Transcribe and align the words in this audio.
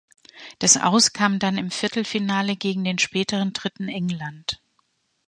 Das 0.57 0.77
Aus 0.77 1.13
kam 1.13 1.37
dann 1.37 1.59
im 1.59 1.69
Viertelfinale 1.69 2.55
gegen 2.55 2.83
den 2.83 2.97
späteren 2.97 3.53
Dritten 3.53 3.87
England. 3.87 4.59